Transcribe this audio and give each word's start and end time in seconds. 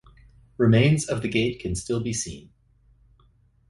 Remains 0.57 1.07
of 1.07 1.21
the 1.21 1.27
gate 1.27 1.59
can 1.59 1.75
still 1.75 1.99
be 1.99 2.11
seen. 2.11 2.49